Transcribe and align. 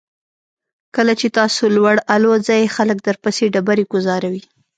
کله 0.95 1.13
چې 1.19 1.27
تاسو 1.37 1.63
لوړ 1.75 1.95
الوځئ 2.15 2.63
خلک 2.75 2.97
درپسې 3.07 3.43
ډبرې 3.53 3.83
ګوزاروي. 3.93 4.43